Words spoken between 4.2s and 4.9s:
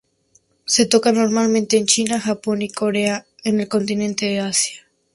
de Asia.